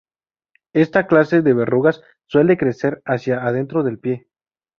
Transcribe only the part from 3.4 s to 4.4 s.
adentro del pie.